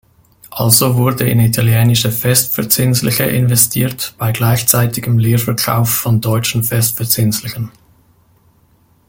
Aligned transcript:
Also 0.49 0.95
wurde 0.95 1.29
in 1.29 1.39
italienische 1.39 2.11
Festverzinsliche 2.11 3.25
investiert 3.25 4.15
bei 4.17 4.31
gleichzeitigem 4.31 5.19
Leerverkauf 5.19 5.91
von 5.91 6.19
deutschen 6.21 6.63
Festverzinslichen. 6.63 7.69